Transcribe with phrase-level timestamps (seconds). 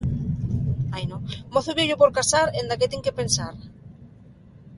[1.53, 3.53] Mozu vieyu por casar en daqué tien que pensar.